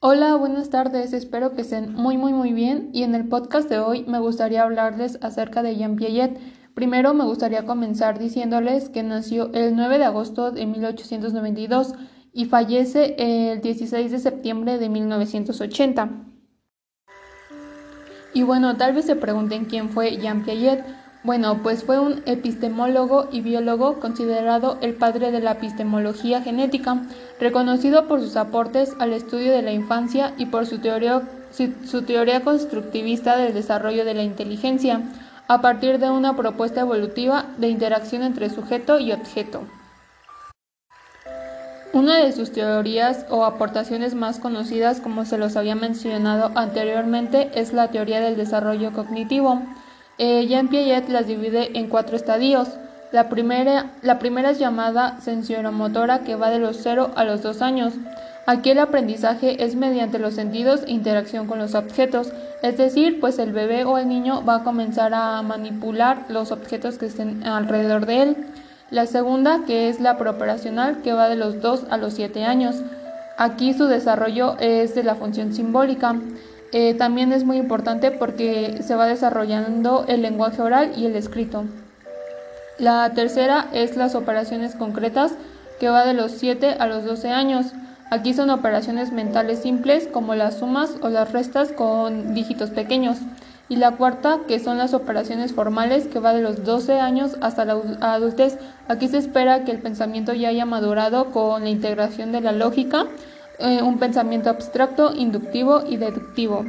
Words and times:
Hola, 0.00 0.36
buenas 0.36 0.70
tardes, 0.70 1.12
espero 1.12 1.54
que 1.54 1.62
estén 1.62 1.92
muy 1.92 2.16
muy 2.16 2.32
muy 2.32 2.52
bien 2.52 2.88
y 2.92 3.02
en 3.02 3.16
el 3.16 3.26
podcast 3.26 3.68
de 3.68 3.80
hoy 3.80 4.04
me 4.06 4.20
gustaría 4.20 4.62
hablarles 4.62 5.18
acerca 5.22 5.60
de 5.64 5.74
Jean 5.74 5.96
Piaget. 5.96 6.38
Primero 6.72 7.14
me 7.14 7.24
gustaría 7.24 7.66
comenzar 7.66 8.16
diciéndoles 8.16 8.90
que 8.90 9.02
nació 9.02 9.52
el 9.54 9.74
9 9.74 9.98
de 9.98 10.04
agosto 10.04 10.52
de 10.52 10.66
1892 10.66 11.94
y 12.32 12.44
fallece 12.44 13.16
el 13.18 13.60
16 13.60 14.12
de 14.12 14.20
septiembre 14.20 14.78
de 14.78 14.88
1980. 14.88 16.10
Y 18.34 18.44
bueno, 18.44 18.76
tal 18.76 18.92
vez 18.92 19.04
se 19.04 19.16
pregunten 19.16 19.64
quién 19.64 19.88
fue 19.88 20.16
Jean 20.16 20.44
Piaget. 20.44 20.84
Bueno, 21.24 21.62
pues 21.64 21.82
fue 21.82 21.98
un 21.98 22.22
epistemólogo 22.26 23.28
y 23.32 23.40
biólogo 23.40 23.98
considerado 23.98 24.78
el 24.80 24.94
padre 24.94 25.32
de 25.32 25.40
la 25.40 25.52
epistemología 25.52 26.42
genética, 26.42 27.02
reconocido 27.40 28.06
por 28.06 28.20
sus 28.20 28.36
aportes 28.36 28.94
al 29.00 29.12
estudio 29.12 29.52
de 29.52 29.62
la 29.62 29.72
infancia 29.72 30.32
y 30.38 30.46
por 30.46 30.66
su 30.66 30.78
teoría, 30.78 31.20
constructivista 32.44 33.36
del 33.36 33.52
desarrollo 33.52 34.04
de 34.04 34.14
la 34.14 34.22
inteligencia, 34.22 35.02
a 35.48 35.60
partir 35.60 35.98
de 35.98 36.08
una 36.08 36.36
propuesta 36.36 36.82
evolutiva 36.82 37.46
de 37.58 37.68
interacción 37.68 38.22
entre 38.22 38.48
sujeto 38.48 39.00
y 39.00 39.12
objeto. 39.12 39.62
Una 41.92 42.18
de 42.18 42.32
sus 42.32 42.52
teorías 42.52 43.26
o 43.28 43.44
aportaciones 43.44 44.14
más 44.14 44.38
conocidas, 44.38 45.00
como 45.00 45.24
se 45.24 45.36
los 45.36 45.56
había 45.56 45.74
mencionado 45.74 46.52
anteriormente, 46.54 47.50
es 47.54 47.72
la 47.72 47.88
teoría 47.88 48.20
del 48.20 48.36
desarrollo 48.36 48.92
cognitivo. 48.92 49.62
Eh, 50.18 50.46
Jean 50.48 50.66
Piaget 50.68 51.08
las 51.08 51.28
divide 51.28 51.78
en 51.78 51.88
cuatro 51.88 52.16
estadios. 52.16 52.68
La 53.12 53.28
primera, 53.28 53.86
la 54.02 54.18
primera 54.18 54.50
es 54.50 54.58
llamada 54.58 55.20
sensoromotora, 55.20 56.20
que 56.20 56.34
va 56.34 56.50
de 56.50 56.58
los 56.58 56.78
0 56.82 57.12
a 57.14 57.24
los 57.24 57.42
2 57.42 57.62
años. 57.62 57.94
Aquí 58.46 58.70
el 58.70 58.80
aprendizaje 58.80 59.62
es 59.62 59.76
mediante 59.76 60.18
los 60.18 60.34
sentidos 60.34 60.82
e 60.86 60.90
interacción 60.90 61.46
con 61.46 61.58
los 61.58 61.74
objetos, 61.74 62.32
es 62.62 62.76
decir, 62.76 63.20
pues 63.20 63.38
el 63.38 63.52
bebé 63.52 63.84
o 63.84 63.98
el 63.98 64.08
niño 64.08 64.44
va 64.44 64.56
a 64.56 64.64
comenzar 64.64 65.14
a 65.14 65.40
manipular 65.42 66.24
los 66.28 66.50
objetos 66.50 66.98
que 66.98 67.06
estén 67.06 67.46
alrededor 67.46 68.06
de 68.06 68.22
él. 68.22 68.36
La 68.90 69.06
segunda, 69.06 69.60
que 69.66 69.88
es 69.88 70.00
la 70.00 70.18
preoperacional, 70.18 71.02
que 71.02 71.12
va 71.12 71.28
de 71.28 71.36
los 71.36 71.60
2 71.60 71.84
a 71.90 71.96
los 71.96 72.14
7 72.14 72.44
años. 72.44 72.76
Aquí 73.36 73.72
su 73.74 73.84
desarrollo 73.86 74.56
es 74.58 74.94
de 74.94 75.04
la 75.04 75.14
función 75.14 75.52
simbólica. 75.52 76.16
Eh, 76.72 76.94
también 76.94 77.32
es 77.32 77.44
muy 77.44 77.56
importante 77.56 78.10
porque 78.10 78.82
se 78.82 78.94
va 78.94 79.06
desarrollando 79.06 80.04
el 80.06 80.22
lenguaje 80.22 80.60
oral 80.60 80.92
y 80.96 81.06
el 81.06 81.16
escrito. 81.16 81.64
La 82.78 83.10
tercera 83.14 83.68
es 83.72 83.96
las 83.96 84.14
operaciones 84.14 84.74
concretas, 84.74 85.32
que 85.80 85.88
va 85.88 86.04
de 86.04 86.14
los 86.14 86.32
7 86.32 86.76
a 86.78 86.86
los 86.86 87.04
12 87.04 87.30
años. 87.30 87.66
Aquí 88.10 88.34
son 88.34 88.50
operaciones 88.50 89.12
mentales 89.12 89.60
simples 89.60 90.08
como 90.12 90.34
las 90.34 90.58
sumas 90.58 90.96
o 91.02 91.08
las 91.08 91.32
restas 91.32 91.72
con 91.72 92.34
dígitos 92.34 92.70
pequeños 92.70 93.18
y 93.68 93.76
la 93.76 93.92
cuarta, 93.92 94.40
que 94.48 94.58
son 94.60 94.78
las 94.78 94.94
operaciones 94.94 95.52
formales, 95.52 96.06
que 96.06 96.20
va 96.20 96.32
de 96.32 96.40
los 96.40 96.64
12 96.64 97.00
años 97.00 97.36
hasta 97.40 97.64
la 97.64 97.74
adultez. 98.00 98.58
Aquí 98.88 99.08
se 99.08 99.18
espera 99.18 99.64
que 99.64 99.72
el 99.72 99.78
pensamiento 99.78 100.32
ya 100.32 100.48
haya 100.48 100.64
madurado 100.64 101.32
con 101.32 101.64
la 101.64 101.70
integración 101.70 102.32
de 102.32 102.40
la 102.40 102.52
lógica, 102.52 103.06
eh, 103.58 103.82
un 103.82 103.98
pensamiento 103.98 104.50
abstracto, 104.50 105.14
inductivo 105.14 105.82
y 105.86 105.96
deductivo. 105.96 106.64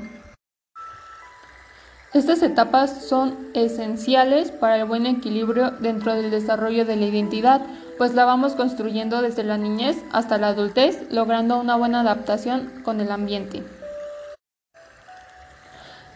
Estas 2.12 2.42
etapas 2.42 3.06
son 3.06 3.38
esenciales 3.54 4.50
para 4.50 4.78
el 4.78 4.86
buen 4.86 5.06
equilibrio 5.06 5.72
dentro 5.80 6.16
del 6.16 6.32
desarrollo 6.32 6.84
de 6.84 6.96
la 6.96 7.06
identidad, 7.06 7.62
pues 8.00 8.16
la 8.16 8.26
vamos 8.26 8.56
construyendo 8.56 9.22
desde 9.22 9.44
la 9.44 9.60
niñez 9.60 10.04
hasta 10.12 10.40
la 10.40 10.48
adultez, 10.48 11.12
logrando 11.12 11.60
una 11.60 11.76
buena 11.76 12.02
adaptación 12.02 12.82
con 12.84 13.00
el 13.00 13.12
ambiente. 13.12 13.62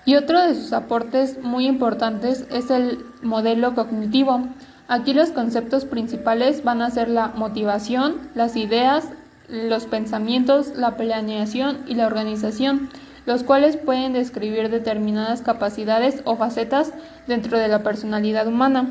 Y 0.06 0.16
otro 0.16 0.42
de 0.42 0.56
sus 0.56 0.74
aportes 0.74 1.42
muy 1.44 1.68
importantes 1.68 2.48
es 2.50 2.72
el 2.72 3.06
modelo 3.22 3.76
cognitivo. 3.76 4.48
Aquí 4.88 5.14
los 5.14 5.30
conceptos 5.30 5.86
principales 5.86 6.64
van 6.64 6.82
a 6.82 6.89
ser 6.89 7.08
la 7.08 7.28
motivación, 7.30 8.30
las 8.33 8.56
ideas, 8.56 9.10
los 9.48 9.86
pensamientos, 9.86 10.76
la 10.76 10.98
planeación 10.98 11.80
y 11.87 11.95
la 11.95 12.08
organización, 12.08 12.89
los 13.26 13.43
cuales 13.43 13.77
pueden 13.77 14.14
describir 14.14 14.70
determinadas 14.70 15.42
capacidades 15.42 16.21
o 16.26 16.36
facetas 16.36 16.93
dentro 17.27 17.58
de 17.58 17.67
la 17.67 17.83
personalidad 17.83 18.48
humana. 18.48 18.89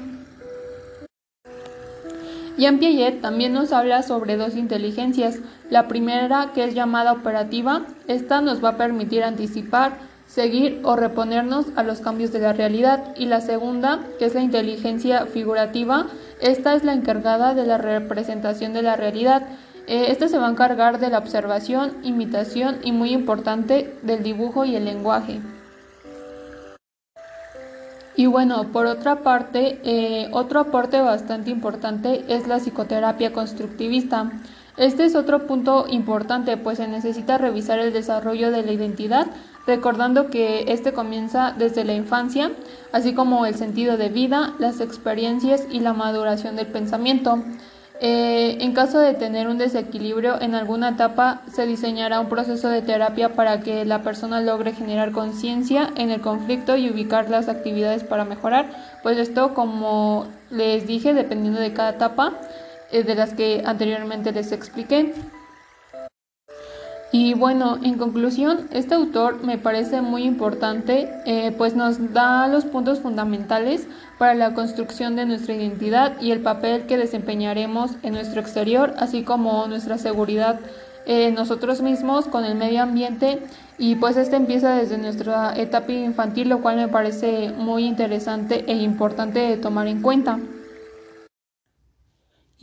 Jean 2.59 2.79
Piaget 2.79 3.21
también 3.21 3.53
nos 3.55 3.73
habla 3.73 4.03
sobre 4.03 4.37
dos 4.37 4.57
inteligencias. 4.57 5.39
La 5.71 5.89
primera, 5.89 6.51
que 6.55 6.65
es 6.65 6.75
llamada 6.75 7.13
operativa, 7.13 7.87
esta 8.07 8.41
nos 8.41 8.63
va 8.63 8.71
a 8.71 8.77
permitir 8.77 9.25
anticipar 9.25 10.13
seguir 10.27 10.81
o 10.83 10.97
reponernos 10.97 11.67
a 11.77 11.83
los 11.83 12.01
cambios 12.01 12.33
de 12.33 12.41
la 12.41 12.53
realidad. 12.53 13.15
Y 13.17 13.27
la 13.27 13.41
segunda, 13.41 14.01
que 14.19 14.25
es 14.27 14.35
la 14.35 14.43
inteligencia 14.43 15.27
figurativa, 15.27 16.07
esta 16.41 16.75
es 16.75 16.85
la 16.85 16.95
encargada 16.95 17.55
de 17.55 17.67
la 17.67 17.79
representación 17.79 18.73
de 18.73 18.83
la 18.83 18.97
realidad. 18.97 19.43
Eh, 19.87 20.07
esta 20.11 20.29
se 20.29 20.39
va 20.39 20.47
a 20.47 20.51
encargar 20.51 21.01
de 21.01 21.11
la 21.11 21.19
observación, 21.19 21.97
imitación 22.03 22.79
y 22.83 22.93
muy 22.93 23.11
importante 23.11 23.97
del 24.03 24.23
dibujo 24.23 24.65
y 24.65 24.77
el 24.77 24.85
lenguaje. 24.85 25.41
Y 28.15 28.27
bueno, 28.27 28.69
por 28.73 28.87
otra 28.87 29.23
parte, 29.23 29.81
eh, 29.85 30.29
otro 30.33 30.61
aporte 30.61 31.01
bastante 31.01 31.51
importante 31.51 32.25
es 32.29 32.47
la 32.47 32.59
psicoterapia 32.59 33.33
constructivista. 33.33 34.31
Este 34.77 35.05
es 35.05 35.15
otro 35.15 35.47
punto 35.47 35.87
importante, 35.89 36.57
pues 36.57 36.79
se 36.79 36.89
necesita 36.89 37.39
revisar 37.39 37.79
el 37.79 37.93
desarrollo 37.93 38.51
de 38.51 38.63
la 38.63 38.73
identidad, 38.73 39.27
recordando 39.67 40.29
que 40.29 40.65
este 40.69 40.93
comienza 40.93 41.55
desde 41.57 41.85
la 41.85 41.95
infancia, 41.95 42.51
así 42.93 43.15
como 43.15 43.45
el 43.47 43.55
sentido 43.55 43.97
de 43.97 44.09
vida, 44.09 44.55
las 44.59 44.81
experiencias 44.81 45.67
y 45.71 45.81
la 45.81 45.93
maduración 45.93 46.57
del 46.57 46.67
pensamiento. 46.67 47.43
Eh, 48.05 48.59
en 48.59 48.73
caso 48.73 48.99
de 48.99 49.15
tener 49.15 49.47
un 49.47 49.59
desequilibrio 49.59 50.41
en 50.41 50.57
alguna 50.57 50.89
etapa, 50.89 51.43
se 51.53 51.67
diseñará 51.67 52.19
un 52.19 52.29
proceso 52.29 52.69
de 52.69 52.83
terapia 52.83 53.35
para 53.35 53.61
que 53.61 53.85
la 53.85 54.03
persona 54.03 54.41
logre 54.41 54.73
generar 54.73 55.13
conciencia 55.13 55.89
en 55.95 56.11
el 56.11 56.21
conflicto 56.21 56.77
y 56.77 56.91
ubicar 56.91 57.31
las 57.31 57.49
actividades 57.49 58.03
para 58.03 58.25
mejorar. 58.25 58.71
Pues 59.05 59.19
esto, 59.19 59.55
como 59.55 60.27
les 60.51 60.85
dije, 60.85 61.15
dependiendo 61.15 61.61
de 61.61 61.75
cada 61.75 61.91
etapa, 61.91 62.33
eh, 62.91 63.05
de 63.05 63.15
las 63.15 63.35
que 63.35 63.63
anteriormente 63.65 64.33
les 64.33 64.51
expliqué. 64.51 65.15
Y 67.15 67.35
bueno, 67.35 67.79
en 67.83 67.99
conclusión, 67.99 68.69
este 68.73 68.95
autor 68.95 69.45
me 69.45 69.59
parece 69.59 70.01
muy 70.01 70.25
importante, 70.25 71.11
eh, 71.27 71.55
pues 71.59 71.77
nos 71.77 72.15
da 72.15 72.49
los 72.49 72.65
puntos 72.65 73.01
fundamentales 73.01 73.87
para 74.17 74.35
la 74.35 74.55
construcción 74.55 75.15
de 75.15 75.27
nuestra 75.27 75.55
identidad 75.55 76.19
y 76.23 76.31
el 76.31 76.41
papel 76.41 76.87
que 76.87 76.97
desempeñaremos 76.97 77.91
en 78.03 78.15
nuestro 78.15 78.41
exterior, 78.41 78.95
así 78.99 79.25
como 79.25 79.67
nuestra 79.67 79.99
seguridad 79.99 80.59
en 81.05 81.35
nosotros 81.35 81.83
mismos 81.83 82.29
con 82.29 82.47
el 82.47 82.55
medio 82.55 82.83
ambiente. 82.83 83.43
Y 83.77 83.97
pues 83.97 84.17
este 84.17 84.37
empieza 84.37 84.75
desde 84.75 84.97
nuestra 84.97 85.55
etapa 85.55 85.93
infantil, 85.93 86.49
lo 86.49 86.63
cual 86.63 86.77
me 86.77 86.89
parece 86.89 87.51
muy 87.51 87.85
interesante 87.85 88.65
e 88.67 88.77
importante 88.77 89.41
de 89.41 89.59
tomar 89.59 89.87
en 89.87 90.01
cuenta. 90.01 90.39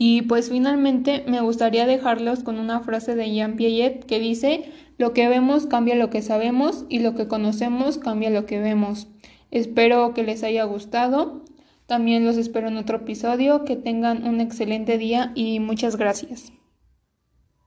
Y 0.02 0.22
pues 0.22 0.48
finalmente 0.48 1.24
me 1.28 1.42
gustaría 1.42 1.84
dejarlos 1.84 2.42
con 2.42 2.58
una 2.58 2.80
frase 2.80 3.14
de 3.16 3.30
Jean 3.30 3.56
Piaget 3.56 4.06
que 4.06 4.18
dice, 4.18 4.64
lo 4.96 5.12
que 5.12 5.28
vemos 5.28 5.66
cambia 5.66 5.94
lo 5.94 6.08
que 6.08 6.22
sabemos 6.22 6.86
y 6.88 7.00
lo 7.00 7.14
que 7.14 7.28
conocemos 7.28 7.98
cambia 7.98 8.30
lo 8.30 8.46
que 8.46 8.60
vemos. 8.60 9.08
Espero 9.50 10.14
que 10.14 10.22
les 10.22 10.42
haya 10.42 10.64
gustado. 10.64 11.44
También 11.84 12.24
los 12.24 12.38
espero 12.38 12.68
en 12.68 12.78
otro 12.78 12.96
episodio. 12.96 13.66
Que 13.66 13.76
tengan 13.76 14.26
un 14.26 14.40
excelente 14.40 14.96
día 14.96 15.32
y 15.34 15.60
muchas 15.60 15.96
gracias. 15.96 16.50